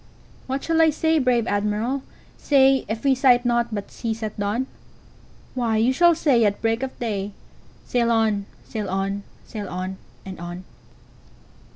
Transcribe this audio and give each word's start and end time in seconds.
"What 0.47 0.63
shall 0.63 0.81
I 0.81 0.89
say, 0.89 1.19
brave 1.19 1.45
Admiral, 1.45 2.01
say, 2.35 2.85
If 2.87 3.03
we 3.03 3.13
sight 3.13 3.45
naught 3.45 3.67
but 3.71 3.91
seas 3.91 4.23
at 4.23 4.39
dawn?""Why, 4.39 5.77
you 5.77 5.93
shall 5.93 6.15
say 6.15 6.43
at 6.43 6.59
break 6.59 6.81
of 6.81 6.97
day,'Sail 6.97 8.09
on! 8.09 8.47
sail 8.63 8.89
on! 8.89 9.21
sail 9.45 9.69
on! 9.69 9.97
and 10.25 10.39
on! 10.39 10.63